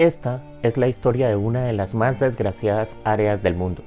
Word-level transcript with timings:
Esta 0.00 0.40
es 0.62 0.78
la 0.78 0.88
historia 0.88 1.28
de 1.28 1.36
una 1.36 1.64
de 1.64 1.74
las 1.74 1.94
más 1.94 2.18
desgraciadas 2.18 2.96
áreas 3.04 3.42
del 3.42 3.54
mundo. 3.54 3.82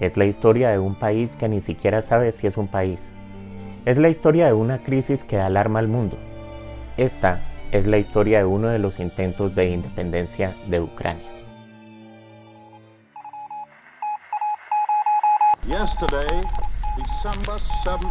Es 0.00 0.16
la 0.16 0.24
historia 0.24 0.70
de 0.70 0.78
un 0.78 0.94
país 0.94 1.36
que 1.36 1.46
ni 1.46 1.60
siquiera 1.60 2.00
sabe 2.00 2.32
si 2.32 2.46
es 2.46 2.56
un 2.56 2.68
país. 2.68 3.12
Es 3.84 3.98
la 3.98 4.08
historia 4.08 4.46
de 4.46 4.54
una 4.54 4.78
crisis 4.78 5.24
que 5.24 5.38
alarma 5.38 5.80
al 5.80 5.88
mundo. 5.88 6.16
Esta 6.96 7.42
es 7.70 7.86
la 7.86 7.98
historia 7.98 8.38
de 8.38 8.46
uno 8.46 8.68
de 8.68 8.78
los 8.78 8.98
intentos 8.98 9.54
de 9.54 9.66
independencia 9.66 10.56
de 10.70 10.80
Ucrania. 10.80 11.28
Yesterday, 15.66 16.40
December 16.96 17.60
7, 17.82 18.06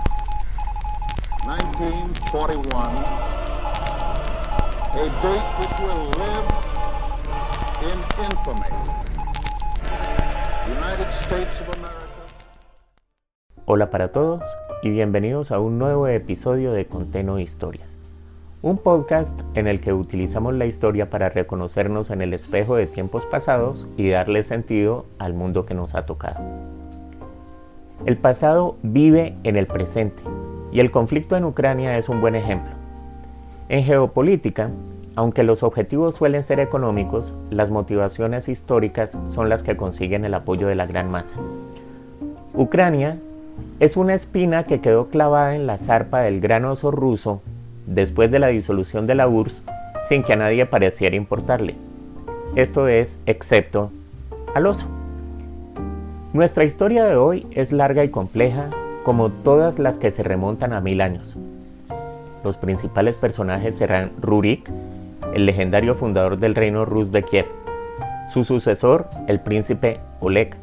1941, 1.48 2.80
a 4.94 5.10
date 5.24 5.48
which 5.58 5.80
will 5.80 6.12
live 6.20 6.75
Hola 13.66 13.92
para 13.92 14.10
todos 14.10 14.42
y 14.82 14.90
bienvenidos 14.90 15.52
a 15.52 15.60
un 15.60 15.78
nuevo 15.78 16.08
episodio 16.08 16.72
de 16.72 16.88
Conteno 16.88 17.40
Historias, 17.40 17.96
un 18.64 18.80
podcast 18.80 19.40
en 19.54 19.68
el 19.68 19.82
que 19.82 19.94
utilizamos 19.94 20.56
la 20.56 20.66
historia 20.66 21.12
para 21.12 21.30
reconocernos 21.30 22.10
en 22.10 22.22
el 22.22 22.34
espejo 22.34 22.76
de 22.76 22.88
tiempos 22.88 23.26
pasados 23.28 23.86
y 23.98 24.10
darle 24.10 24.44
sentido 24.44 25.06
al 25.20 25.36
mundo 25.36 25.68
que 25.68 25.76
nos 25.76 25.94
ha 25.94 26.08
tocado. 26.08 26.40
El 28.06 28.18
pasado 28.18 28.78
vive 28.82 29.36
en 29.44 29.58
el 29.58 29.68
presente 29.68 30.24
y 30.72 30.80
el 30.80 30.90
conflicto 30.90 31.38
en 31.38 31.46
Ucrania 31.46 31.98
es 32.00 32.10
un 32.10 32.20
buen 32.20 32.34
ejemplo. 32.34 32.74
En 33.70 33.84
geopolítica, 33.84 34.72
aunque 35.16 35.44
los 35.44 35.64
objetivos 35.64 36.16
suelen 36.16 36.44
ser 36.44 36.60
económicos, 36.60 37.34
las 37.50 37.72
motivaciones 37.72 38.50
históricas 38.50 39.18
son 39.28 39.50
las 39.50 39.64
que 39.64 39.78
consiguen 39.78 40.26
el 40.26 40.34
apoyo 40.34 40.68
de 40.68 40.76
la 40.76 40.86
gran 40.86 41.10
masa. 41.10 41.36
Ucrania 42.54 43.18
es 43.80 43.98
una 43.98 44.14
espina 44.14 44.66
que 44.66 44.82
quedó 44.82 45.08
clavada 45.08 45.56
en 45.56 45.68
la 45.68 45.78
zarpa 45.78 46.22
del 46.22 46.42
gran 46.42 46.66
oso 46.66 46.92
ruso 46.92 47.42
después 47.86 48.32
de 48.32 48.40
la 48.40 48.48
disolución 48.48 49.08
de 49.08 49.16
la 49.16 49.28
URSS 49.28 49.62
sin 50.08 50.24
que 50.24 50.34
a 50.34 50.38
nadie 50.38 50.66
pareciera 50.66 51.16
importarle. 51.16 51.76
Esto 52.56 52.88
es, 52.88 53.20
excepto 53.26 53.92
al 54.54 54.68
oso. 54.68 54.88
Nuestra 56.34 56.64
historia 56.64 57.06
de 57.06 57.16
hoy 57.16 57.48
es 57.52 57.72
larga 57.72 58.04
y 58.04 58.10
compleja, 58.10 58.70
como 59.04 59.30
todas 59.30 59.80
las 59.80 59.98
que 59.98 60.12
se 60.12 60.24
remontan 60.24 60.74
a 60.74 60.82
mil 60.82 61.02
años. 61.02 61.38
Los 62.44 62.58
principales 62.58 63.18
personajes 63.18 63.76
serán 63.76 64.12
Rurik, 64.22 64.70
el 65.36 65.46
legendario 65.46 65.96
fundador 65.96 66.38
del 66.38 66.56
reino 66.56 66.86
rus 66.86 67.12
de 67.12 67.22
Kiev, 67.22 67.46
su 68.32 68.46
sucesor, 68.46 69.10
el 69.28 69.42
príncipe 69.42 70.00
Oleg, 70.22 70.56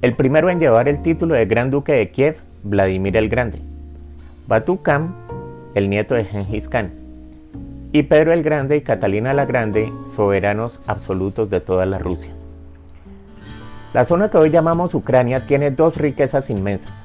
el 0.00 0.14
primero 0.14 0.48
en 0.48 0.60
llevar 0.60 0.86
el 0.86 1.02
título 1.02 1.34
de 1.34 1.44
Gran 1.44 1.72
Duque 1.72 1.90
de 1.92 2.10
Kiev, 2.10 2.36
Vladimir 2.62 3.16
el 3.16 3.28
Grande, 3.28 3.58
Batu 4.46 4.80
Khan, 4.80 5.12
el 5.74 5.90
nieto 5.90 6.14
de 6.14 6.24
Genghis 6.24 6.68
Khan, 6.68 6.92
y 7.90 8.04
Pedro 8.04 8.32
el 8.32 8.44
Grande 8.44 8.76
y 8.76 8.82
Catalina 8.82 9.34
la 9.34 9.44
Grande, 9.44 9.92
soberanos 10.04 10.80
absolutos 10.86 11.50
de 11.50 11.60
todas 11.60 11.88
las 11.88 12.00
Rusias. 12.00 12.44
La 13.92 14.04
zona 14.04 14.30
que 14.30 14.38
hoy 14.38 14.50
llamamos 14.50 14.94
Ucrania 14.94 15.46
tiene 15.46 15.72
dos 15.72 15.96
riquezas 15.96 16.48
inmensas. 16.48 17.04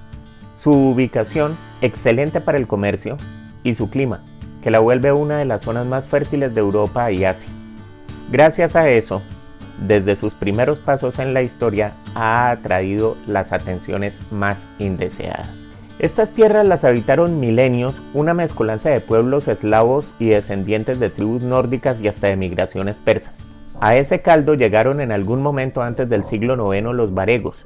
Su 0.56 0.72
ubicación, 0.72 1.58
excelente 1.82 2.42
para 2.42 2.60
el 2.60 2.68
comercio, 2.68 3.18
y 3.64 3.74
su 3.74 3.90
clima, 3.90 4.24
que 4.62 4.72
la 4.72 4.80
vuelve 4.80 5.12
una 5.12 5.38
de 5.38 5.46
las 5.46 5.64
zonas 5.64 5.86
más 5.86 6.08
fértiles 6.08 6.54
de 6.54 6.62
Europa 6.62 7.12
y 7.12 7.26
Asia. 7.26 7.50
Gracias 8.32 8.76
a 8.76 8.90
eso, 8.90 9.22
desde 9.88 10.16
sus 10.16 10.34
primeros 10.34 10.80
pasos 10.80 11.20
en 11.20 11.34
la 11.34 11.42
historia 11.42 11.94
ha 12.14 12.52
atraído 12.52 13.16
las 13.28 13.54
atenciones 13.54 14.20
más 14.32 14.68
indeseadas. 14.78 15.66
Estas 16.00 16.32
tierras 16.32 16.68
las 16.68 16.84
habitaron 16.86 17.40
milenios, 17.40 18.02
una 18.14 18.34
mezcolanza 18.34 18.90
de 18.90 19.02
pueblos 19.02 19.48
eslavos 19.48 20.14
y 20.20 20.30
descendientes 20.30 21.00
de 21.00 21.10
tribus 21.10 21.42
nórdicas 21.42 22.02
y 22.02 22.08
hasta 22.08 22.28
de 22.28 22.36
migraciones 22.36 22.98
persas. 22.98 23.44
A 23.82 23.96
ese 23.96 24.22
caldo 24.22 24.54
llegaron 24.56 25.02
en 25.02 25.12
algún 25.12 25.42
momento 25.42 25.82
antes 25.82 26.10
del 26.10 26.24
siglo 26.26 26.74
IX 26.74 26.94
los 26.94 27.14
varegos, 27.14 27.66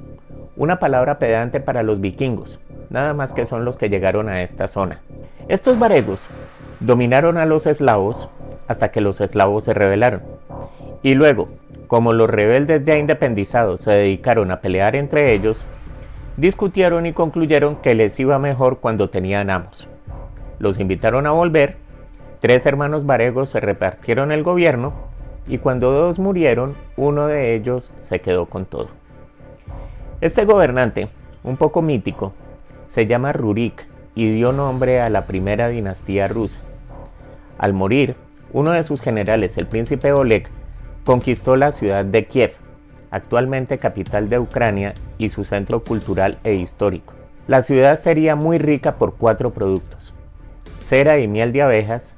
una 0.56 0.78
palabra 0.78 1.18
pedante 1.18 1.58
para 1.58 1.82
los 1.82 2.00
vikingos, 2.00 2.60
nada 2.90 3.14
más 3.14 3.32
que 3.32 3.46
son 3.46 3.64
los 3.64 3.76
que 3.76 3.88
llegaron 3.88 4.28
a 4.28 4.42
esta 4.42 4.68
zona. 4.68 5.00
Estos 5.48 5.78
varegos 5.78 6.28
dominaron 6.84 7.36
a 7.38 7.46
los 7.46 7.66
eslavos 7.66 8.28
hasta 8.68 8.90
que 8.90 9.00
los 9.00 9.20
eslavos 9.20 9.64
se 9.64 9.74
rebelaron. 9.74 10.22
Y 11.02 11.14
luego, 11.14 11.48
como 11.86 12.12
los 12.12 12.30
rebeldes 12.30 12.84
ya 12.84 12.98
independizados 12.98 13.82
se 13.82 13.92
dedicaron 13.92 14.50
a 14.50 14.60
pelear 14.60 14.96
entre 14.96 15.32
ellos, 15.32 15.64
discutieron 16.36 17.06
y 17.06 17.12
concluyeron 17.12 17.76
que 17.76 17.94
les 17.94 18.18
iba 18.18 18.38
mejor 18.38 18.78
cuando 18.78 19.10
tenían 19.10 19.50
amos. 19.50 19.88
Los 20.58 20.78
invitaron 20.78 21.26
a 21.26 21.30
volver, 21.30 21.76
tres 22.40 22.66
hermanos 22.66 23.06
varegos 23.06 23.50
se 23.50 23.60
repartieron 23.60 24.32
el 24.32 24.42
gobierno 24.42 24.92
y 25.46 25.58
cuando 25.58 25.92
dos 25.92 26.18
murieron, 26.18 26.74
uno 26.96 27.26
de 27.26 27.54
ellos 27.54 27.92
se 27.98 28.20
quedó 28.20 28.46
con 28.46 28.64
todo. 28.64 28.88
Este 30.20 30.44
gobernante, 30.44 31.08
un 31.42 31.56
poco 31.56 31.82
mítico, 31.82 32.32
se 32.86 33.06
llama 33.06 33.32
Rurik 33.32 33.86
y 34.14 34.30
dio 34.30 34.52
nombre 34.52 35.00
a 35.00 35.10
la 35.10 35.26
primera 35.26 35.68
dinastía 35.68 36.26
rusa. 36.26 36.60
Al 37.58 37.72
morir, 37.72 38.16
uno 38.52 38.72
de 38.72 38.82
sus 38.82 39.00
generales, 39.00 39.58
el 39.58 39.66
príncipe 39.66 40.12
Oleg, 40.12 40.48
conquistó 41.04 41.56
la 41.56 41.72
ciudad 41.72 42.04
de 42.04 42.26
Kiev, 42.26 42.52
actualmente 43.10 43.78
capital 43.78 44.28
de 44.28 44.38
Ucrania 44.38 44.94
y 45.18 45.28
su 45.28 45.44
centro 45.44 45.82
cultural 45.84 46.38
e 46.44 46.54
histórico. 46.54 47.14
La 47.46 47.62
ciudad 47.62 47.98
sería 48.00 48.36
muy 48.36 48.58
rica 48.58 48.96
por 48.96 49.14
cuatro 49.16 49.52
productos, 49.52 50.12
cera 50.80 51.18
y 51.18 51.28
miel 51.28 51.52
de 51.52 51.62
abejas, 51.62 52.14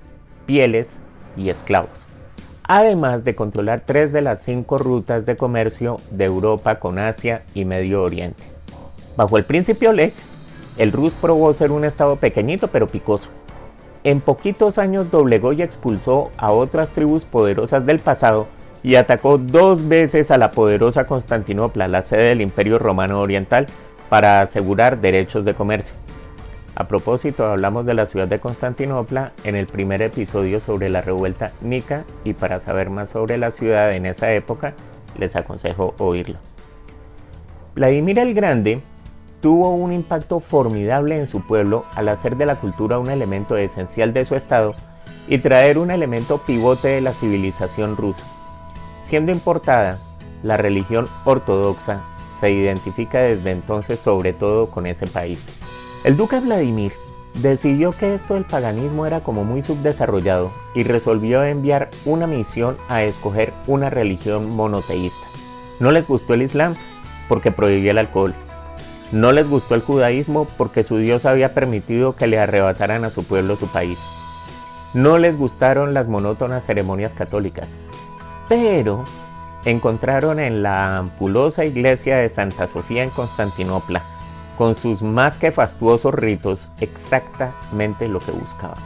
pieles 0.46 0.98
y 1.36 1.50
esclavos 1.50 2.06
además 2.68 3.24
de 3.24 3.34
controlar 3.34 3.82
tres 3.84 4.12
de 4.12 4.20
las 4.20 4.42
cinco 4.42 4.78
rutas 4.78 5.26
de 5.26 5.36
comercio 5.36 6.00
de 6.10 6.24
Europa 6.24 6.78
con 6.78 6.98
Asia 6.98 7.42
y 7.54 7.64
Medio 7.64 8.02
Oriente. 8.02 8.42
Bajo 9.16 9.38
el 9.38 9.44
príncipe 9.44 9.88
Oleg, 9.88 10.12
el 10.76 10.92
Rus 10.92 11.14
probó 11.14 11.52
ser 11.52 11.72
un 11.72 11.84
estado 11.84 12.16
pequeñito 12.16 12.68
pero 12.68 12.88
picoso. 12.88 13.30
En 14.06 14.20
poquitos 14.20 14.78
años 14.78 15.10
doblegó 15.10 15.52
y 15.52 15.62
expulsó 15.62 16.30
a 16.36 16.52
otras 16.52 16.90
tribus 16.90 17.24
poderosas 17.24 17.84
del 17.86 17.98
pasado 17.98 18.46
y 18.84 18.94
atacó 18.94 19.36
dos 19.36 19.88
veces 19.88 20.30
a 20.30 20.38
la 20.38 20.52
poderosa 20.52 21.08
Constantinopla, 21.08 21.88
la 21.88 22.02
sede 22.02 22.28
del 22.28 22.40
Imperio 22.40 22.78
Romano 22.78 23.20
Oriental, 23.20 23.66
para 24.08 24.42
asegurar 24.42 25.00
derechos 25.00 25.44
de 25.44 25.54
comercio. 25.54 25.92
A 26.76 26.86
propósito, 26.86 27.46
hablamos 27.46 27.84
de 27.84 27.94
la 27.94 28.06
ciudad 28.06 28.28
de 28.28 28.38
Constantinopla 28.38 29.32
en 29.42 29.56
el 29.56 29.66
primer 29.66 30.00
episodio 30.02 30.60
sobre 30.60 30.88
la 30.88 31.00
revuelta 31.00 31.50
Nika 31.60 32.04
y 32.22 32.32
para 32.32 32.60
saber 32.60 32.90
más 32.90 33.08
sobre 33.08 33.38
la 33.38 33.50
ciudad 33.50 33.92
en 33.92 34.06
esa 34.06 34.32
época, 34.32 34.74
les 35.18 35.34
aconsejo 35.34 35.96
oírlo. 35.98 36.38
Vladimir 37.74 38.20
el 38.20 38.34
Grande 38.34 38.82
tuvo 39.40 39.74
un 39.74 39.92
impacto 39.92 40.40
formidable 40.40 41.18
en 41.18 41.26
su 41.26 41.40
pueblo 41.46 41.84
al 41.94 42.08
hacer 42.08 42.36
de 42.36 42.46
la 42.46 42.56
cultura 42.56 42.98
un 42.98 43.10
elemento 43.10 43.56
esencial 43.56 44.12
de 44.12 44.24
su 44.24 44.34
estado 44.34 44.74
y 45.28 45.38
traer 45.38 45.78
un 45.78 45.90
elemento 45.90 46.38
pivote 46.38 46.88
de 46.88 47.00
la 47.00 47.12
civilización 47.12 47.96
rusa. 47.96 48.24
Siendo 49.02 49.32
importada, 49.32 49.98
la 50.42 50.56
religión 50.56 51.08
ortodoxa 51.24 52.00
se 52.40 52.50
identifica 52.50 53.20
desde 53.20 53.50
entonces 53.50 53.98
sobre 53.98 54.32
todo 54.32 54.70
con 54.70 54.86
ese 54.86 55.06
país. 55.06 55.46
El 56.04 56.16
duque 56.16 56.40
Vladimir 56.40 56.92
decidió 57.42 57.92
que 57.92 58.14
esto 58.14 58.34
del 58.34 58.44
paganismo 58.44 59.06
era 59.06 59.20
como 59.20 59.44
muy 59.44 59.62
subdesarrollado 59.62 60.50
y 60.74 60.84
resolvió 60.84 61.44
enviar 61.44 61.90
una 62.04 62.26
misión 62.26 62.76
a 62.88 63.02
escoger 63.02 63.52
una 63.66 63.90
religión 63.90 64.50
monoteísta. 64.50 65.26
No 65.80 65.90
les 65.90 66.06
gustó 66.06 66.34
el 66.34 66.42
Islam 66.42 66.74
porque 67.28 67.52
prohibía 67.52 67.90
el 67.90 67.98
alcohol. 67.98 68.34
No 69.12 69.32
les 69.32 69.48
gustó 69.48 69.74
el 69.74 69.82
judaísmo 69.82 70.46
porque 70.56 70.82
su 70.82 70.98
Dios 70.98 71.26
había 71.26 71.54
permitido 71.54 72.16
que 72.16 72.26
le 72.26 72.38
arrebataran 72.38 73.04
a 73.04 73.10
su 73.10 73.24
pueblo 73.24 73.56
su 73.56 73.68
país. 73.68 73.98
No 74.94 75.18
les 75.18 75.36
gustaron 75.36 75.94
las 75.94 76.08
monótonas 76.08 76.66
ceremonias 76.66 77.12
católicas. 77.12 77.68
Pero 78.48 79.04
encontraron 79.64 80.40
en 80.40 80.62
la 80.62 80.98
ampulosa 80.98 81.64
iglesia 81.64 82.16
de 82.16 82.28
Santa 82.28 82.66
Sofía 82.66 83.02
en 83.02 83.10
Constantinopla 83.10 84.02
con 84.56 84.74
sus 84.74 85.02
más 85.02 85.36
que 85.36 85.52
fastuosos 85.52 86.14
ritos 86.14 86.68
exactamente 86.80 88.08
lo 88.08 88.20
que 88.20 88.32
buscaba. 88.32 88.76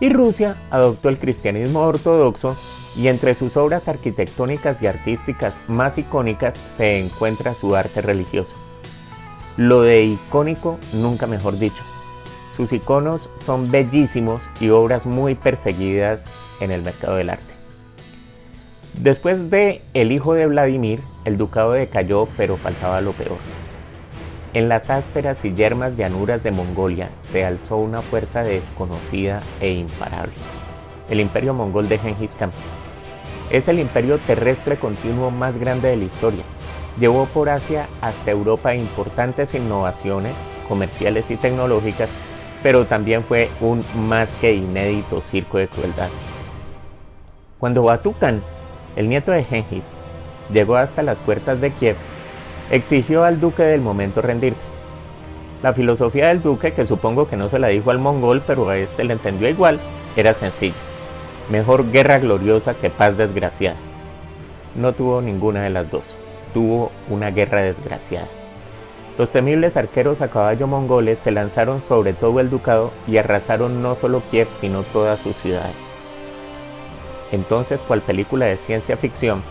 Y 0.00 0.08
Rusia 0.10 0.56
adoptó 0.70 1.08
el 1.08 1.18
cristianismo 1.18 1.80
ortodoxo 1.80 2.56
y 2.96 3.08
entre 3.08 3.34
sus 3.34 3.56
obras 3.56 3.86
arquitectónicas 3.88 4.82
y 4.82 4.86
artísticas 4.86 5.54
más 5.68 5.96
icónicas 5.98 6.54
se 6.76 6.98
encuentra 6.98 7.54
su 7.54 7.76
arte 7.76 8.00
religioso. 8.00 8.54
Lo 9.60 9.82
de 9.82 10.04
icónico 10.04 10.78
nunca 10.94 11.26
mejor 11.26 11.58
dicho. 11.58 11.82
Sus 12.56 12.72
iconos 12.72 13.28
son 13.44 13.70
bellísimos 13.70 14.42
y 14.58 14.70
obras 14.70 15.04
muy 15.04 15.34
perseguidas 15.34 16.30
en 16.60 16.70
el 16.70 16.80
mercado 16.80 17.16
del 17.16 17.28
arte. 17.28 17.52
Después 18.94 19.50
de 19.50 19.82
el 19.92 20.12
hijo 20.12 20.32
de 20.32 20.46
Vladimir, 20.46 21.00
el 21.26 21.36
ducado 21.36 21.72
decayó, 21.72 22.26
pero 22.38 22.56
faltaba 22.56 23.02
lo 23.02 23.12
peor. 23.12 23.36
En 24.54 24.70
las 24.70 24.88
ásperas 24.88 25.44
y 25.44 25.52
yermas 25.52 25.94
llanuras 25.94 26.42
de 26.42 26.52
Mongolia 26.52 27.10
se 27.30 27.44
alzó 27.44 27.76
una 27.76 28.00
fuerza 28.00 28.42
desconocida 28.42 29.42
e 29.60 29.72
imparable, 29.72 30.32
el 31.10 31.20
imperio 31.20 31.52
mongol 31.52 31.86
de 31.86 31.98
Genghis 31.98 32.34
Khan. 32.34 32.50
Es 33.50 33.68
el 33.68 33.78
imperio 33.78 34.16
terrestre 34.20 34.78
continuo 34.78 35.30
más 35.30 35.58
grande 35.58 35.88
de 35.88 35.98
la 35.98 36.04
historia. 36.04 36.44
Llevó 37.00 37.24
por 37.24 37.48
Asia 37.48 37.88
hasta 38.02 38.30
Europa 38.30 38.74
importantes 38.74 39.54
innovaciones 39.54 40.34
comerciales 40.68 41.30
y 41.30 41.36
tecnológicas, 41.36 42.10
pero 42.62 42.84
también 42.84 43.24
fue 43.24 43.48
un 43.62 43.82
más 44.06 44.28
que 44.40 44.52
inédito 44.52 45.22
circo 45.22 45.56
de 45.56 45.66
crueldad. 45.66 46.10
Cuando 47.58 47.82
Batu 47.82 48.14
Khan, 48.20 48.42
el 48.96 49.08
nieto 49.08 49.32
de 49.32 49.44
Genghis, 49.44 49.88
llegó 50.52 50.76
hasta 50.76 51.02
las 51.02 51.18
puertas 51.18 51.62
de 51.62 51.70
Kiev, 51.70 51.96
exigió 52.70 53.24
al 53.24 53.40
duque 53.40 53.62
del 53.62 53.80
momento 53.80 54.20
rendirse. 54.20 54.66
La 55.62 55.72
filosofía 55.72 56.28
del 56.28 56.42
duque, 56.42 56.74
que 56.74 56.84
supongo 56.84 57.28
que 57.28 57.36
no 57.36 57.48
se 57.48 57.58
la 57.58 57.68
dijo 57.68 57.90
al 57.90 57.98
mongol, 57.98 58.42
pero 58.46 58.68
a 58.68 58.76
este 58.76 59.04
le 59.04 59.14
entendió 59.14 59.48
igual, 59.48 59.80
era 60.16 60.34
sencilla. 60.34 60.74
Mejor 61.50 61.90
guerra 61.90 62.18
gloriosa 62.18 62.74
que 62.74 62.90
paz 62.90 63.16
desgraciada. 63.16 63.76
No 64.74 64.92
tuvo 64.92 65.20
ninguna 65.20 65.62
de 65.62 65.70
las 65.70 65.90
dos, 65.90 66.04
tuvo 66.52 66.90
una 67.08 67.30
guerra 67.30 67.62
desgraciada. 67.62 68.28
Los 69.18 69.30
temibles 69.30 69.76
arqueros 69.76 70.22
a 70.22 70.28
caballo 70.28 70.66
mongoles 70.66 71.18
se 71.18 71.30
lanzaron 71.30 71.82
sobre 71.82 72.12
todo 72.12 72.40
el 72.40 72.48
ducado 72.48 72.90
y 73.06 73.18
arrasaron 73.18 73.82
no 73.82 73.94
solo 73.94 74.22
Kiev, 74.30 74.48
sino 74.60 74.82
todas 74.82 75.20
sus 75.20 75.36
ciudades. 75.36 75.76
Entonces, 77.32 77.82
cual 77.82 78.00
película 78.00 78.46
de 78.46 78.56
ciencia 78.56 78.96
ficción, 78.96 79.42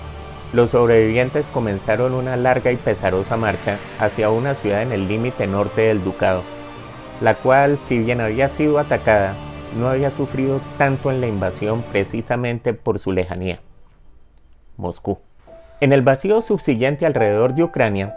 los 0.54 0.72
sobrevivientes 0.72 1.48
comenzaron 1.48 2.13
una 2.13 2.36
larga 2.36 2.72
y 2.72 2.78
pesarosa 2.78 3.38
marcha 3.38 3.78
hacia 4.00 4.31
una 4.31 4.56
ciudad 4.56 4.81
en 4.81 4.92
el 4.92 5.07
límite 5.07 5.46
norte 5.46 5.81
del 5.81 6.04
ducado, 6.04 6.42
la 7.22 7.36
cual, 7.36 7.78
si 7.78 8.00
bien 8.00 8.22
había 8.22 8.50
sido 8.50 8.80
atacada, 8.80 9.36
no 9.78 9.88
había 9.88 10.10
sufrido 10.10 10.62
tanto 10.78 11.12
en 11.12 11.22
la 11.22 11.28
invasión 11.28 11.84
precisamente 11.92 12.74
por 12.74 12.98
su 12.98 13.12
lejanía. 13.12 13.60
Moscú. 14.78 15.19
En 15.81 15.93
el 15.93 16.01
vacío 16.01 16.41
subsiguiente 16.41 17.05
alrededor 17.05 17.55
de 17.55 17.63
Ucrania, 17.63 18.13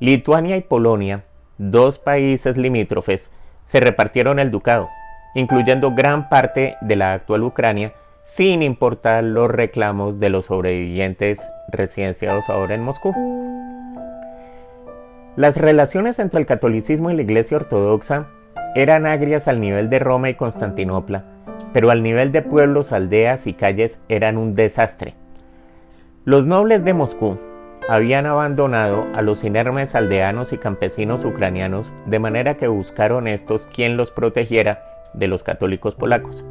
Lituania 0.00 0.56
y 0.56 0.62
Polonia, 0.62 1.22
dos 1.56 2.00
países 2.00 2.56
limítrofes, 2.56 3.30
se 3.62 3.78
repartieron 3.78 4.40
el 4.40 4.50
ducado, 4.50 4.88
incluyendo 5.36 5.94
gran 5.94 6.28
parte 6.28 6.74
de 6.80 6.96
la 6.96 7.12
actual 7.12 7.44
Ucrania, 7.44 7.92
sin 8.24 8.64
importar 8.64 9.22
los 9.22 9.48
reclamos 9.48 10.18
de 10.18 10.30
los 10.30 10.46
sobrevivientes 10.46 11.48
residenciados 11.68 12.50
ahora 12.50 12.74
en 12.74 12.82
Moscú. 12.82 13.14
Las 15.36 15.56
relaciones 15.56 16.18
entre 16.18 16.40
el 16.40 16.46
catolicismo 16.46 17.12
y 17.12 17.14
la 17.14 17.22
Iglesia 17.22 17.58
Ortodoxa 17.58 18.26
eran 18.74 19.06
agrias 19.06 19.46
al 19.46 19.60
nivel 19.60 19.88
de 19.88 20.00
Roma 20.00 20.30
y 20.30 20.34
Constantinopla, 20.34 21.22
pero 21.72 21.90
al 21.90 22.02
nivel 22.02 22.32
de 22.32 22.42
pueblos, 22.42 22.90
aldeas 22.90 23.46
y 23.46 23.52
calles 23.52 24.00
eran 24.08 24.36
un 24.36 24.56
desastre. 24.56 25.14
Los 26.24 26.46
nobles 26.46 26.84
de 26.84 26.94
Moscú 26.94 27.36
habían 27.88 28.26
abandonado 28.26 29.06
a 29.12 29.22
los 29.22 29.42
inermes 29.42 29.96
aldeanos 29.96 30.52
y 30.52 30.58
campesinos 30.58 31.24
ucranianos 31.24 31.92
de 32.06 32.20
manera 32.20 32.56
que 32.56 32.68
buscaron 32.68 33.26
estos 33.26 33.66
quien 33.66 33.96
los 33.96 34.12
protegiera 34.12 34.84
de 35.14 35.26
los 35.26 35.42
católicos 35.42 35.96
polacos. 35.96 36.44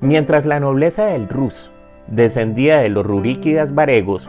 Mientras 0.00 0.44
la 0.44 0.58
nobleza 0.58 1.04
del 1.04 1.28
Rus 1.28 1.70
descendía 2.08 2.78
de 2.78 2.88
los 2.88 3.06
ruríquidas 3.06 3.76
varegos, 3.76 4.28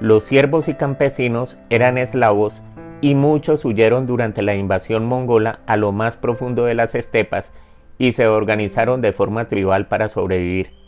los 0.00 0.24
siervos 0.24 0.68
y 0.68 0.74
campesinos 0.74 1.58
eran 1.68 1.98
eslavos 1.98 2.62
y 3.02 3.14
muchos 3.14 3.66
huyeron 3.66 4.06
durante 4.06 4.40
la 4.40 4.54
invasión 4.54 5.04
mongola 5.04 5.58
a 5.66 5.76
lo 5.76 5.92
más 5.92 6.16
profundo 6.16 6.64
de 6.64 6.72
las 6.72 6.94
estepas 6.94 7.52
y 7.98 8.14
se 8.14 8.26
organizaron 8.26 9.02
de 9.02 9.12
forma 9.12 9.48
tribal 9.48 9.86
para 9.86 10.08
sobrevivir. 10.08 10.81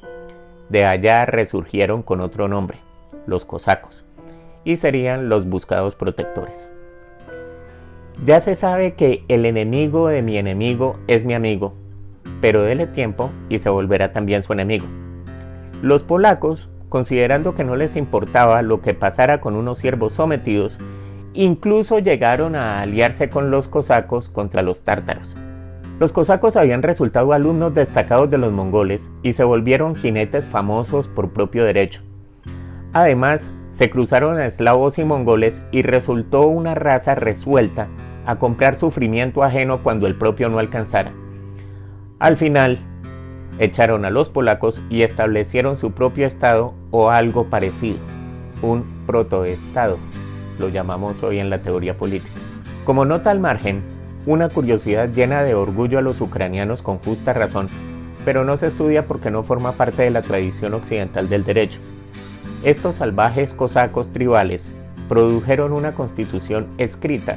De 0.69 0.85
allá 0.85 1.27
resurgieron 1.27 2.03
con 2.03 2.21
otro 2.21 2.49
nombre, 2.49 2.79
los 3.27 3.45
cosacos, 3.45 4.05
y 4.65 4.77
serían 4.77 5.29
los 5.29 5.47
buscados 5.47 5.95
protectores. 5.95 6.69
Ya 8.25 8.41
se 8.41 8.55
sabe 8.55 8.95
que 8.95 9.25
el 9.29 9.45
enemigo 9.45 10.09
de 10.09 10.23
mi 10.23 10.39
enemigo 10.39 10.99
es 11.07 11.25
mi 11.25 11.35
amigo, 11.35 11.75
pero 12.41 12.63
dele 12.63 12.87
tiempo 12.87 13.31
y 13.49 13.59
se 13.59 13.69
volverá 13.69 14.13
también 14.13 14.43
su 14.43 14.53
enemigo. 14.53 14.87
Los 15.83 16.03
polacos, 16.03 16.71
considerando 16.89 17.55
que 17.55 17.65
no 17.65 17.77
les 17.77 17.97
importaba 17.97 18.63
lo 18.63 18.81
que 18.81 18.95
pasara 18.95 19.41
con 19.41 19.57
unos 19.57 19.79
siervos 19.79 20.15
sometidos, 20.15 20.79
incluso 21.35 21.99
llegaron 21.99 22.55
a 22.55 22.81
aliarse 22.81 23.29
con 23.29 23.51
los 23.51 23.69
cosacos 23.69 24.29
contra 24.29 24.63
los 24.63 24.85
tártaros. 24.85 25.37
Los 26.01 26.13
cosacos 26.13 26.57
habían 26.57 26.83
resultado 26.83 27.33
alumnos 27.33 27.73
destacados 27.73 28.29
de 28.29 28.39
los 28.39 28.53
mongoles 28.53 29.11
y 29.23 29.35
se 29.35 29.45
volvieron 29.45 29.95
jinetes 29.95 30.45
famosos 30.45 31.07
por 31.07 31.31
propio 31.33 31.65
derecho. 31.65 32.03
Además, 32.93 33.53
se 33.71 33.91
cruzaron 33.91 34.41
eslavos 34.41 34.99
y 34.99 35.05
mongoles 35.05 35.65
y 35.71 35.83
resultó 35.83 36.47
una 36.47 36.75
raza 36.75 37.15
resuelta 37.15 37.89
a 38.27 38.39
comprar 38.39 38.75
sufrimiento 38.75 39.43
ajeno 39.43 39.83
cuando 39.83 40.07
el 40.07 40.17
propio 40.17 40.49
no 40.49 40.59
alcanzara. 40.59 41.13
Al 42.19 42.37
final, 42.37 42.79
echaron 43.59 44.05
a 44.05 44.11
los 44.11 44.31
polacos 44.31 44.83
y 44.91 45.03
establecieron 45.03 45.77
su 45.77 45.93
propio 45.93 46.27
estado 46.27 46.75
o 46.91 47.11
algo 47.11 47.45
parecido, 47.51 47.99
un 48.63 48.85
protoestado, 49.07 49.99
lo 50.59 50.69
llamamos 50.69 51.23
hoy 51.23 51.39
en 51.39 51.51
la 51.51 51.59
teoría 51.59 51.97
política. 51.97 52.41
Como 52.85 53.05
nota 53.05 53.31
al 53.31 53.41
margen, 53.41 53.83
una 54.27 54.49
curiosidad 54.49 55.11
llena 55.11 55.43
de 55.43 55.55
orgullo 55.55 55.99
a 55.99 56.03
los 56.03 56.21
ucranianos 56.21 56.83
con 56.83 56.99
justa 56.99 57.33
razón, 57.33 57.69
pero 58.25 58.45
no 58.45 58.57
se 58.57 58.69
estudia 58.69 59.07
porque 59.07 59.31
no 59.31 59.43
forma 59.43 59.73
parte 59.73 60.03
de 60.03 60.11
la 60.11 60.23
tradición 60.23 60.75
occidental 60.75 61.29
del 61.29 61.45
derecho. 61.45 61.79
Estos 62.63 62.97
salvajes 62.97 63.53
cosacos 63.53 64.13
tribales 64.13 64.73
produjeron 65.09 65.73
una 65.73 65.93
constitución 65.93 66.67
escrita, 66.79 67.37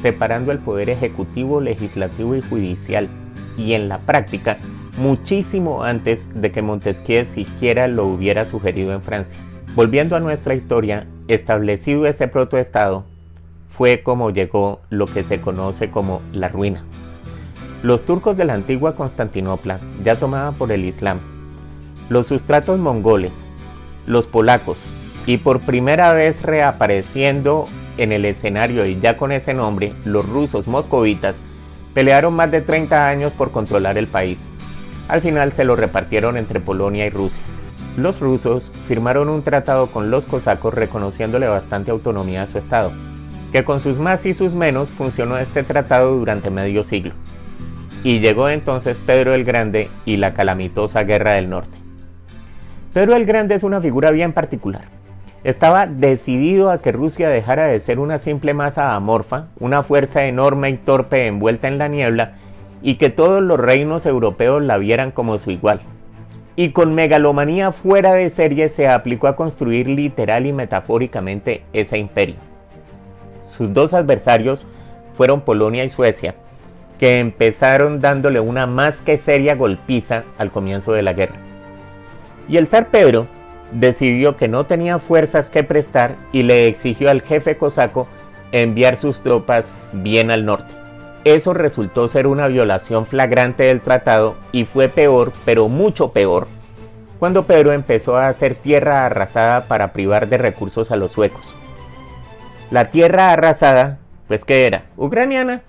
separando 0.00 0.50
el 0.52 0.58
poder 0.58 0.88
ejecutivo, 0.88 1.60
legislativo 1.60 2.34
y 2.34 2.40
judicial 2.40 3.08
y 3.58 3.74
en 3.74 3.88
la 3.88 3.98
práctica 3.98 4.56
muchísimo 4.98 5.84
antes 5.84 6.26
de 6.34 6.50
que 6.50 6.62
Montesquieu 6.62 7.24
siquiera 7.24 7.88
lo 7.88 8.06
hubiera 8.06 8.44
sugerido 8.44 8.92
en 8.92 9.02
Francia. 9.02 9.38
Volviendo 9.74 10.16
a 10.16 10.20
nuestra 10.20 10.54
historia, 10.54 11.06
establecido 11.28 12.06
ese 12.06 12.28
protoestado, 12.28 13.04
fue 13.76 14.02
como 14.02 14.30
llegó 14.30 14.80
lo 14.90 15.06
que 15.06 15.24
se 15.24 15.40
conoce 15.40 15.90
como 15.90 16.22
la 16.32 16.48
ruina. 16.48 16.84
Los 17.82 18.04
turcos 18.04 18.36
de 18.36 18.44
la 18.44 18.54
antigua 18.54 18.94
Constantinopla, 18.94 19.80
ya 20.04 20.16
tomada 20.16 20.52
por 20.52 20.70
el 20.70 20.84
Islam, 20.84 21.18
los 22.08 22.28
sustratos 22.28 22.78
mongoles, 22.78 23.46
los 24.06 24.26
polacos 24.26 24.78
y 25.26 25.38
por 25.38 25.60
primera 25.60 26.12
vez 26.12 26.42
reapareciendo 26.42 27.66
en 27.96 28.12
el 28.12 28.24
escenario 28.24 28.86
y 28.86 29.00
ya 29.00 29.16
con 29.16 29.32
ese 29.32 29.54
nombre, 29.54 29.92
los 30.04 30.28
rusos 30.28 30.68
moscovitas, 30.68 31.36
Pelearon 31.94 32.32
más 32.32 32.50
de 32.50 32.62
30 32.62 33.06
años 33.06 33.34
por 33.34 33.50
controlar 33.50 33.98
el 33.98 34.06
país. 34.06 34.38
Al 35.08 35.20
final 35.20 35.52
se 35.52 35.64
lo 35.64 35.76
repartieron 35.76 36.38
entre 36.38 36.58
Polonia 36.58 37.06
y 37.06 37.10
Rusia. 37.10 37.42
Los 37.98 38.20
rusos 38.20 38.70
firmaron 38.88 39.28
un 39.28 39.42
tratado 39.42 39.88
con 39.88 40.10
los 40.10 40.24
cosacos 40.24 40.72
reconociéndole 40.72 41.48
bastante 41.48 41.90
autonomía 41.90 42.42
a 42.42 42.46
su 42.46 42.56
estado, 42.56 42.92
que 43.52 43.64
con 43.64 43.78
sus 43.80 43.98
más 43.98 44.26
y 44.26 44.34
sus 44.34 44.54
menos 44.54 44.90
funcionó 44.90 45.36
este 45.36 45.62
tratado 45.62 46.16
durante 46.16 46.50
medio 46.50 46.82
siglo. 46.82 47.12
Y 48.02 48.18
llegó 48.18 48.48
entonces 48.48 48.98
Pedro 48.98 49.34
el 49.34 49.44
Grande 49.44 49.88
y 50.04 50.16
la 50.16 50.34
calamitosa 50.34 51.04
Guerra 51.04 51.32
del 51.34 51.50
Norte. 51.50 51.76
Pedro 52.92 53.14
el 53.14 53.26
Grande 53.26 53.54
es 53.54 53.62
una 53.62 53.80
figura 53.80 54.10
bien 54.10 54.32
particular 54.32 54.82
estaba 55.44 55.86
decidido 55.86 56.70
a 56.70 56.80
que 56.80 56.92
Rusia 56.92 57.28
dejara 57.28 57.66
de 57.66 57.80
ser 57.80 57.98
una 57.98 58.18
simple 58.18 58.54
masa 58.54 58.94
amorfa, 58.94 59.46
una 59.58 59.82
fuerza 59.82 60.24
enorme 60.24 60.70
y 60.70 60.76
torpe 60.76 61.26
envuelta 61.26 61.68
en 61.68 61.78
la 61.78 61.88
niebla, 61.88 62.34
y 62.80 62.94
que 62.94 63.10
todos 63.10 63.42
los 63.42 63.58
reinos 63.58 64.06
europeos 64.06 64.62
la 64.62 64.78
vieran 64.78 65.10
como 65.10 65.38
su 65.38 65.50
igual. 65.50 65.80
Y 66.54 66.70
con 66.70 66.94
megalomanía 66.94 67.72
fuera 67.72 68.12
de 68.12 68.30
serie 68.30 68.68
se 68.68 68.86
aplicó 68.88 69.26
a 69.26 69.36
construir 69.36 69.88
literal 69.88 70.46
y 70.46 70.52
metafóricamente 70.52 71.62
ese 71.72 71.98
imperio. 71.98 72.36
Sus 73.56 73.72
dos 73.72 73.94
adversarios 73.94 74.66
fueron 75.14 75.42
Polonia 75.42 75.84
y 75.84 75.88
Suecia, 75.88 76.34
que 76.98 77.18
empezaron 77.18 78.00
dándole 78.00 78.40
una 78.40 78.66
más 78.66 79.00
que 79.00 79.18
seria 79.18 79.54
golpiza 79.54 80.24
al 80.38 80.50
comienzo 80.50 80.92
de 80.92 81.02
la 81.02 81.12
guerra. 81.12 81.36
Y 82.48 82.56
el 82.56 82.66
zar 82.66 82.88
Pedro, 82.88 83.26
decidió 83.72 84.36
que 84.36 84.48
no 84.48 84.66
tenía 84.66 84.98
fuerzas 84.98 85.48
que 85.48 85.64
prestar 85.64 86.16
y 86.30 86.42
le 86.42 86.66
exigió 86.66 87.10
al 87.10 87.22
jefe 87.22 87.56
cosaco 87.56 88.06
enviar 88.52 88.96
sus 88.96 89.22
tropas 89.22 89.74
bien 89.92 90.30
al 90.30 90.44
norte. 90.44 90.74
Eso 91.24 91.54
resultó 91.54 92.08
ser 92.08 92.26
una 92.26 92.48
violación 92.48 93.06
flagrante 93.06 93.64
del 93.64 93.80
tratado 93.80 94.36
y 94.50 94.64
fue 94.64 94.88
peor, 94.88 95.32
pero 95.44 95.68
mucho 95.68 96.12
peor, 96.12 96.48
cuando 97.18 97.46
Pedro 97.46 97.72
empezó 97.72 98.16
a 98.16 98.28
hacer 98.28 98.56
tierra 98.56 99.06
arrasada 99.06 99.68
para 99.68 99.92
privar 99.92 100.28
de 100.28 100.38
recursos 100.38 100.90
a 100.90 100.96
los 100.96 101.12
suecos. 101.12 101.54
La 102.72 102.88
tierra 102.88 103.32
arrasada, 103.32 103.98
pues 104.28 104.46
que 104.46 104.64
era 104.64 104.84
ucraniana, 104.96 105.60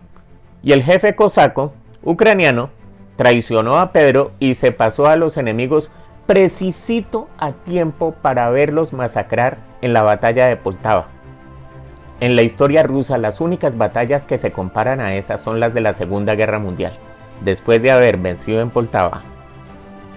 y 0.64 0.72
el 0.72 0.84
jefe 0.84 1.18
cosaco, 1.18 1.74
ucraniano, 2.02 2.70
traicionó 3.18 3.78
a 3.78 3.92
Pedro 3.92 4.32
y 4.40 4.56
se 4.56 4.72
pasó 4.72 5.08
a 5.08 5.18
los 5.18 5.36
enemigos 5.36 5.92
precisito 6.28 7.28
a 7.38 7.52
tiempo 7.52 8.16
para 8.22 8.50
verlos 8.52 8.94
masacrar 8.94 9.58
en 9.82 9.92
la 9.92 10.02
batalla 10.02 10.46
de 10.46 10.56
Poltava. 10.56 11.08
En 12.22 12.38
la 12.38 12.44
historia 12.44 12.84
rusa 12.84 13.18
las 13.18 13.42
únicas 13.42 13.78
batallas 13.78 14.26
que 14.26 14.38
se 14.38 14.54
comparan 14.54 15.02
a 15.02 15.16
esas 15.16 15.42
son 15.42 15.60
las 15.60 15.74
de 15.74 15.82
la 15.82 15.94
Segunda 15.96 16.36
Guerra 16.36 16.60
Mundial. 16.60 16.94
Después 17.42 17.82
de 17.82 17.92
haber 17.92 18.16
vencido 18.16 18.62
en 18.62 18.70
Poltava, 18.70 19.24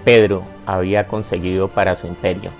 Pedro 0.04 0.44
había 0.66 1.08
conseguido 1.08 1.66
para 1.66 1.96
su 1.96 2.06
imperio 2.06 2.52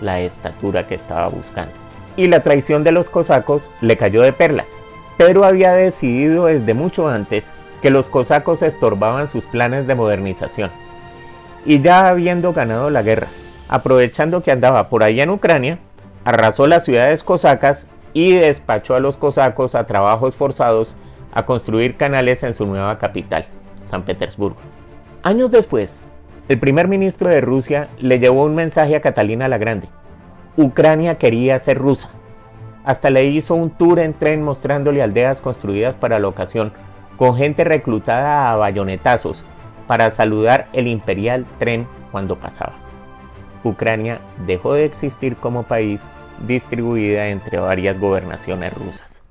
la 0.00 0.20
estatura 0.20 0.86
que 0.86 0.94
estaba 0.94 1.26
buscando. 1.26 1.82
Y 2.16 2.28
la 2.28 2.42
traición 2.42 2.82
de 2.84 2.92
los 2.92 3.08
cosacos 3.08 3.70
le 3.80 3.96
cayó 3.96 4.22
de 4.22 4.32
perlas. 4.32 4.76
Pedro 5.16 5.44
había 5.44 5.72
decidido 5.72 6.46
desde 6.46 6.74
mucho 6.74 7.08
antes 7.08 7.50
que 7.80 7.90
los 7.90 8.08
cosacos 8.08 8.62
estorbaban 8.62 9.28
sus 9.28 9.44
planes 9.46 9.86
de 9.86 9.94
modernización. 9.94 10.70
Y 11.64 11.80
ya 11.80 12.08
habiendo 12.08 12.52
ganado 12.52 12.90
la 12.90 13.02
guerra, 13.02 13.28
aprovechando 13.68 14.42
que 14.42 14.52
andaba 14.52 14.88
por 14.88 15.02
ahí 15.02 15.20
en 15.20 15.30
Ucrania, 15.30 15.78
arrasó 16.24 16.66
las 16.66 16.84
ciudades 16.84 17.22
cosacas 17.22 17.88
y 18.12 18.34
despachó 18.34 18.94
a 18.94 19.00
los 19.00 19.16
cosacos 19.16 19.74
a 19.74 19.86
trabajos 19.86 20.36
forzados 20.36 20.94
a 21.32 21.44
construir 21.44 21.96
canales 21.96 22.42
en 22.42 22.54
su 22.54 22.66
nueva 22.66 22.98
capital, 22.98 23.46
San 23.84 24.02
Petersburgo. 24.02 24.58
Años 25.22 25.50
después, 25.50 26.00
el 26.48 26.58
primer 26.58 26.88
ministro 26.88 27.28
de 27.28 27.40
Rusia 27.40 27.88
le 27.98 28.18
llevó 28.18 28.44
un 28.44 28.54
mensaje 28.54 28.96
a 28.96 29.00
Catalina 29.00 29.48
la 29.48 29.58
Grande. 29.58 29.88
Ucrania 30.56 31.16
quería 31.16 31.58
ser 31.58 31.78
rusa. 31.78 32.10
Hasta 32.84 33.10
le 33.10 33.24
hizo 33.24 33.54
un 33.54 33.70
tour 33.70 33.98
en 34.00 34.12
tren 34.12 34.42
mostrándole 34.42 35.02
aldeas 35.02 35.40
construidas 35.40 35.96
para 35.96 36.18
la 36.18 36.28
ocasión, 36.28 36.72
con 37.16 37.36
gente 37.36 37.64
reclutada 37.64 38.52
a 38.52 38.56
bayonetazos 38.56 39.44
para 39.86 40.10
saludar 40.10 40.68
el 40.72 40.88
imperial 40.88 41.46
tren 41.58 41.86
cuando 42.10 42.36
pasaba. 42.36 42.74
Ucrania 43.64 44.20
dejó 44.46 44.74
de 44.74 44.84
existir 44.84 45.36
como 45.36 45.62
país 45.62 46.02
distribuida 46.46 47.28
entre 47.28 47.58
varias 47.58 47.98
gobernaciones 47.98 48.74
rusas. 48.74 49.22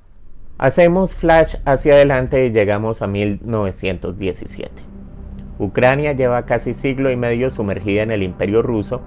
Hacemos 0.58 1.14
flash 1.14 1.56
hacia 1.66 1.94
adelante 1.94 2.46
y 2.46 2.52
llegamos 2.52 3.02
a 3.02 3.08
1917. 3.08 4.72
Ucrania 5.60 6.14
lleva 6.14 6.46
casi 6.46 6.74
siglo 6.74 7.12
y 7.12 7.16
medio 7.16 7.52
sumergida 7.52 8.04
en 8.04 8.12
el 8.12 8.24
imperio 8.24 8.62
ruso, 8.62 9.02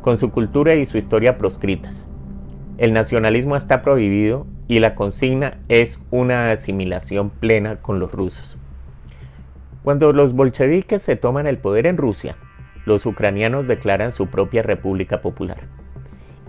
con 0.00 0.16
su 0.16 0.30
cultura 0.30 0.74
y 0.74 0.86
su 0.86 0.98
historia 0.98 1.38
proscritas. 1.38 2.06
El 2.78 2.92
nacionalismo 2.92 3.56
está 3.56 3.82
prohibido 3.82 4.46
y 4.66 4.78
la 4.78 4.94
consigna 4.94 5.58
es 5.68 6.00
una 6.10 6.50
asimilación 6.50 7.30
plena 7.30 7.76
con 7.76 7.98
los 7.98 8.12
rusos. 8.12 8.56
Cuando 9.82 10.12
los 10.12 10.34
bolcheviques 10.34 11.02
se 11.02 11.16
toman 11.16 11.46
el 11.46 11.58
poder 11.58 11.86
en 11.86 11.96
Rusia, 11.96 12.36
los 12.84 13.04
ucranianos 13.06 13.66
declaran 13.66 14.12
su 14.12 14.28
propia 14.28 14.62
República 14.62 15.20
Popular. 15.20 15.58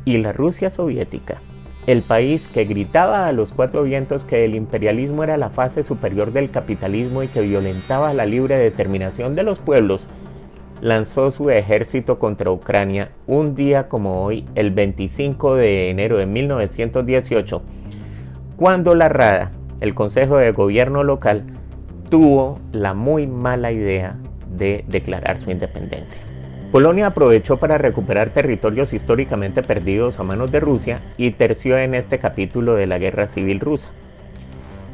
Y 0.05 0.17
la 0.17 0.34
Rusia 0.34 0.70
soviética, 0.70 1.41
el 1.88 2.03
país 2.03 2.48
que 2.48 2.65
gritaba 2.65 3.27
a 3.27 3.31
los 3.31 3.51
cuatro 3.51 3.84
vientos 3.84 4.24
que 4.24 4.46
el 4.46 4.55
imperialismo 4.55 5.24
era 5.24 5.38
la 5.38 5.50
fase 5.50 5.84
superior 5.84 6.31
del 6.31 6.51
capitalismo 6.51 7.24
y 7.24 7.27
que 7.27 7.41
violentaba 7.41 8.13
la 8.13 8.25
libre 8.25 8.58
determinación 8.58 9.36
de 9.36 9.43
los 9.43 9.60
pueblos, 9.60 10.08
lanzó 10.82 11.30
su 11.30 11.50
ejército 11.52 12.20
contra 12.20 12.52
Ucrania 12.52 13.12
un 13.28 13.56
día 13.56 13.88
como 13.88 14.26
hoy, 14.26 14.46
el 14.56 14.72
25 14.72 15.56
de 15.56 15.90
enero 15.90 16.18
de 16.18 16.26
1918, 16.26 17.62
cuando 18.58 18.96
la 18.96 19.08
Rada, 19.08 19.52
el 19.80 19.94
Consejo 19.94 20.38
de 20.38 20.52
Gobierno 20.52 21.04
local, 21.04 21.44
tuvo 22.10 22.60
la 22.72 22.94
muy 22.94 23.28
mala 23.28 23.72
idea 23.72 24.18
de 24.50 24.84
declarar 24.88 25.38
su 25.38 25.52
independencia. 25.52 26.20
Polonia 26.72 27.08
aprovechó 27.08 27.58
para 27.58 27.78
recuperar 27.78 28.30
territorios 28.30 28.94
históricamente 28.94 29.62
perdidos 29.62 30.20
a 30.20 30.24
manos 30.24 30.52
de 30.52 30.62
Rusia 30.62 31.02
y 31.18 31.32
terció 31.32 31.78
en 31.78 31.96
este 31.96 32.18
capítulo 32.18 32.76
de 32.76 32.88
la 32.88 32.98
Guerra 32.98 33.28
Civil 33.28 33.60
Rusa. 33.60 33.90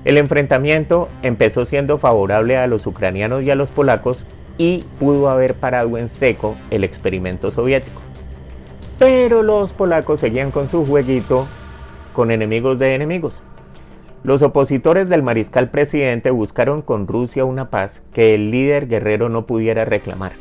El 0.03 0.17
enfrentamiento 0.17 1.09
empezó 1.21 1.65
siendo 1.65 1.97
favorable 1.97 2.57
a 2.57 2.67
los 2.67 2.87
ucranianos 2.87 3.43
y 3.43 3.51
a 3.51 3.55
los 3.55 3.71
polacos 3.71 4.25
y 4.57 4.83
pudo 4.99 5.29
haber 5.29 5.53
parado 5.53 5.97
en 5.97 6.07
seco 6.07 6.55
el 6.69 6.83
experimento 6.83 7.49
soviético. 7.49 8.01
Pero 8.99 9.43
los 9.43 9.73
polacos 9.73 10.19
seguían 10.19 10.51
con 10.51 10.67
su 10.67 10.85
jueguito 10.85 11.47
con 12.13 12.31
enemigos 12.31 12.79
de 12.79 12.95
enemigos. 12.95 13.43
Los 14.23 14.41
opositores 14.41 15.07
del 15.07 15.21
mariscal 15.21 15.69
presidente 15.69 16.31
buscaron 16.31 16.81
con 16.81 17.07
Rusia 17.07 17.45
una 17.45 17.69
paz 17.69 18.01
que 18.11 18.33
el 18.33 18.49
líder 18.49 18.87
guerrero 18.87 19.29
no 19.29 19.45
pudiera 19.45 19.85
reclamar. 19.85 20.31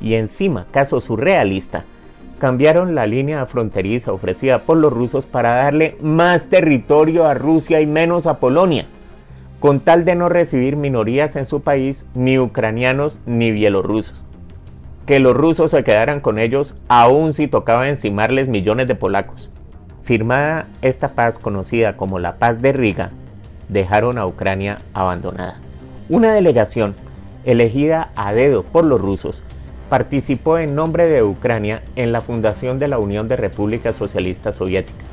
Y 0.00 0.14
encima, 0.14 0.66
caso 0.70 1.00
surrealista, 1.00 1.84
cambiaron 2.38 2.94
la 2.94 3.06
línea 3.06 3.44
fronteriza 3.46 4.12
ofrecida 4.12 4.60
por 4.60 4.76
los 4.76 4.92
rusos 4.92 5.26
para 5.26 5.56
darle 5.56 5.96
más 6.00 6.48
territorio 6.48 7.26
a 7.26 7.34
Rusia 7.34 7.80
y 7.80 7.86
menos 7.86 8.26
a 8.26 8.38
Polonia, 8.38 8.86
con 9.62 9.78
tal 9.78 10.04
de 10.04 10.16
no 10.16 10.28
recibir 10.28 10.74
minorías 10.74 11.36
en 11.36 11.44
su 11.44 11.60
país, 11.60 12.04
ni 12.16 12.36
ucranianos 12.36 13.20
ni 13.26 13.52
bielorrusos. 13.52 14.24
Que 15.06 15.20
los 15.20 15.36
rusos 15.36 15.70
se 15.70 15.84
quedaran 15.84 16.18
con 16.18 16.40
ellos 16.40 16.74
aun 16.88 17.32
si 17.32 17.46
tocaba 17.46 17.88
encimarles 17.88 18.48
millones 18.48 18.88
de 18.88 18.96
polacos. 18.96 19.50
Firmada 20.02 20.66
esta 20.82 21.10
paz 21.10 21.38
conocida 21.38 21.96
como 21.96 22.18
la 22.18 22.38
Paz 22.38 22.60
de 22.60 22.72
Riga, 22.72 23.10
dejaron 23.68 24.18
a 24.18 24.26
Ucrania 24.26 24.78
abandonada. 24.94 25.60
Una 26.08 26.32
delegación, 26.32 26.96
elegida 27.44 28.10
a 28.16 28.34
dedo 28.34 28.64
por 28.64 28.84
los 28.84 29.00
rusos, 29.00 29.44
participó 29.88 30.58
en 30.58 30.74
nombre 30.74 31.04
de 31.04 31.22
Ucrania 31.22 31.82
en 31.94 32.10
la 32.10 32.20
fundación 32.20 32.80
de 32.80 32.88
la 32.88 32.98
Unión 32.98 33.28
de 33.28 33.36
Repúblicas 33.36 33.94
Socialistas 33.94 34.56
Soviéticas. 34.56 35.11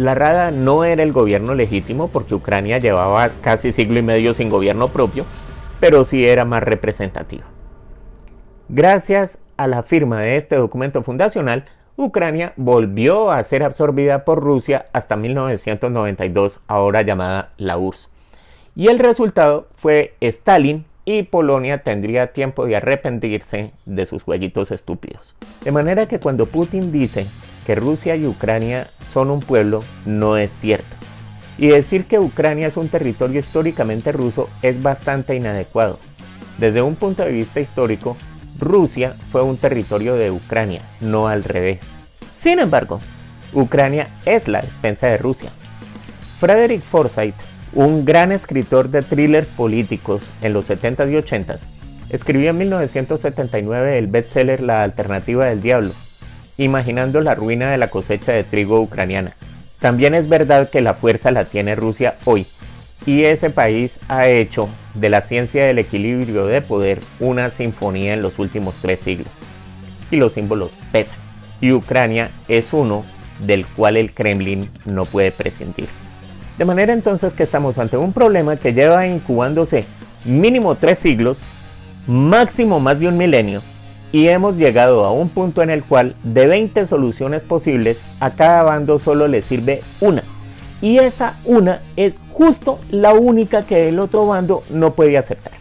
La 0.00 0.14
Rada 0.14 0.50
no 0.50 0.84
era 0.84 1.02
el 1.02 1.12
gobierno 1.12 1.54
legítimo 1.54 2.08
porque 2.08 2.34
Ucrania 2.34 2.78
llevaba 2.78 3.32
casi 3.42 3.70
siglo 3.70 3.98
y 3.98 4.02
medio 4.02 4.32
sin 4.32 4.48
gobierno 4.48 4.88
propio, 4.88 5.26
pero 5.78 6.04
sí 6.04 6.26
era 6.26 6.46
más 6.46 6.62
representativa. 6.62 7.44
Gracias 8.70 9.36
a 9.58 9.66
la 9.66 9.82
firma 9.82 10.22
de 10.22 10.36
este 10.36 10.56
documento 10.56 11.02
fundacional, 11.02 11.66
Ucrania 11.96 12.54
volvió 12.56 13.30
a 13.30 13.44
ser 13.44 13.62
absorbida 13.62 14.24
por 14.24 14.40
Rusia 14.40 14.86
hasta 14.94 15.16
1992, 15.16 16.60
ahora 16.66 17.02
llamada 17.02 17.50
la 17.58 17.76
URSS. 17.76 18.08
Y 18.74 18.88
el 18.88 19.00
resultado 19.00 19.68
fue 19.76 20.14
Stalin 20.22 20.86
y 21.04 21.24
Polonia 21.24 21.82
tendría 21.82 22.32
tiempo 22.32 22.64
de 22.64 22.76
arrepentirse 22.76 23.72
de 23.84 24.06
sus 24.06 24.22
jueguitos 24.22 24.70
estúpidos. 24.70 25.34
De 25.62 25.72
manera 25.72 26.06
que 26.06 26.20
cuando 26.20 26.46
Putin 26.46 26.90
dice 26.90 27.26
que 27.70 27.76
Rusia 27.76 28.16
y 28.16 28.26
Ucrania 28.26 28.88
son 29.00 29.30
un 29.30 29.38
pueblo, 29.38 29.84
no 30.04 30.36
es 30.36 30.50
cierto. 30.50 30.96
Y 31.56 31.68
decir 31.68 32.04
que 32.04 32.18
Ucrania 32.18 32.66
es 32.66 32.76
un 32.76 32.88
territorio 32.88 33.38
históricamente 33.38 34.10
ruso 34.10 34.50
es 34.60 34.82
bastante 34.82 35.36
inadecuado. 35.36 36.00
Desde 36.58 36.82
un 36.82 36.96
punto 36.96 37.22
de 37.22 37.30
vista 37.30 37.60
histórico, 37.60 38.16
Rusia 38.58 39.14
fue 39.30 39.42
un 39.42 39.56
territorio 39.56 40.16
de 40.16 40.32
Ucrania, 40.32 40.82
no 41.00 41.28
al 41.28 41.44
revés. 41.44 41.94
Sin 42.34 42.58
embargo, 42.58 43.00
Ucrania 43.52 44.08
es 44.26 44.48
la 44.48 44.62
despensa 44.62 45.06
de 45.06 45.18
Rusia. 45.18 45.50
Frederick 46.40 46.82
Forsyth, 46.82 47.36
un 47.72 48.04
gran 48.04 48.32
escritor 48.32 48.88
de 48.88 49.02
thrillers 49.02 49.50
políticos 49.50 50.28
en 50.42 50.54
los 50.54 50.68
70s 50.68 51.08
y 51.08 51.14
80s, 51.14 51.60
escribió 52.08 52.50
en 52.50 52.58
1979 52.58 53.96
el 53.96 54.08
bestseller 54.08 54.60
La 54.60 54.82
Alternativa 54.82 55.44
del 55.44 55.62
Diablo, 55.62 55.92
imaginando 56.64 57.20
la 57.20 57.34
ruina 57.34 57.70
de 57.70 57.78
la 57.78 57.88
cosecha 57.88 58.32
de 58.32 58.44
trigo 58.44 58.80
ucraniana. 58.80 59.32
También 59.78 60.14
es 60.14 60.28
verdad 60.28 60.68
que 60.68 60.80
la 60.80 60.94
fuerza 60.94 61.30
la 61.30 61.46
tiene 61.46 61.74
Rusia 61.74 62.16
hoy, 62.24 62.46
y 63.06 63.22
ese 63.24 63.48
país 63.48 63.98
ha 64.08 64.28
hecho 64.28 64.68
de 64.94 65.08
la 65.08 65.22
ciencia 65.22 65.64
del 65.64 65.78
equilibrio 65.78 66.46
de 66.46 66.60
poder 66.60 67.00
una 67.18 67.48
sinfonía 67.48 68.12
en 68.12 68.20
los 68.20 68.38
últimos 68.38 68.74
tres 68.82 69.00
siglos. 69.00 69.32
Y 70.10 70.16
los 70.16 70.34
símbolos 70.34 70.72
pesan. 70.92 71.18
Y 71.62 71.72
Ucrania 71.72 72.30
es 72.48 72.72
uno 72.72 73.04
del 73.38 73.66
cual 73.66 73.96
el 73.96 74.12
Kremlin 74.12 74.70
no 74.84 75.06
puede 75.06 75.32
prescindir. 75.32 75.88
De 76.58 76.66
manera 76.66 76.92
entonces 76.92 77.32
que 77.32 77.42
estamos 77.42 77.78
ante 77.78 77.96
un 77.96 78.12
problema 78.12 78.56
que 78.56 78.74
lleva 78.74 79.06
incubándose 79.06 79.86
mínimo 80.26 80.74
tres 80.74 80.98
siglos, 80.98 81.40
máximo 82.06 82.80
más 82.80 83.00
de 83.00 83.08
un 83.08 83.16
milenio, 83.16 83.62
y 84.12 84.28
hemos 84.28 84.56
llegado 84.56 85.04
a 85.04 85.12
un 85.12 85.28
punto 85.28 85.62
en 85.62 85.70
el 85.70 85.84
cual 85.84 86.16
de 86.22 86.46
20 86.46 86.86
soluciones 86.86 87.44
posibles 87.44 88.04
a 88.20 88.30
cada 88.30 88.62
bando 88.62 88.98
solo 88.98 89.28
le 89.28 89.42
sirve 89.42 89.82
una 90.00 90.22
y 90.82 90.98
esa 90.98 91.38
una 91.44 91.82
es 91.96 92.18
justo 92.30 92.78
la 92.90 93.14
única 93.14 93.64
que 93.64 93.88
el 93.88 93.98
otro 93.98 94.26
bando 94.26 94.62
no 94.70 94.94
puede 94.94 95.18
aceptar. 95.18 95.52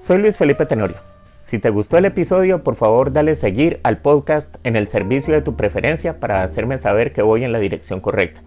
Soy 0.00 0.18
Luis 0.18 0.36
Felipe 0.36 0.66
Tenorio 0.66 0.96
Si 1.42 1.58
te 1.58 1.70
gustó 1.70 1.98
el 1.98 2.06
episodio, 2.06 2.62
por 2.62 2.76
favor 2.76 3.12
dale 3.12 3.36
seguir 3.36 3.80
al 3.82 3.98
podcast 3.98 4.56
en 4.64 4.76
el 4.76 4.88
servicio 4.88 5.34
de 5.34 5.42
tu 5.42 5.56
preferencia 5.56 6.18
para 6.18 6.42
hacerme 6.42 6.78
saber 6.78 7.12
que 7.12 7.22
voy 7.22 7.44
en 7.44 7.52
la 7.52 7.58
dirección 7.58 8.00
correcta. 8.00 8.42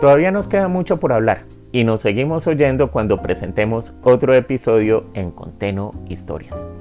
Todavía 0.00 0.30
nos 0.30 0.48
queda 0.48 0.68
mucho 0.68 0.98
por 0.98 1.12
hablar 1.12 1.44
y 1.72 1.84
nos 1.84 2.00
seguimos 2.02 2.46
oyendo 2.46 2.90
cuando 2.90 3.22
presentemos 3.22 3.92
otro 4.02 4.34
episodio 4.34 5.04
en 5.14 5.30
Conteno 5.30 5.94
Historias. 6.08 6.75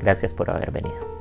Gracias 0.00 0.32
por 0.32 0.50
haber 0.50 0.70
venido. 0.70 1.19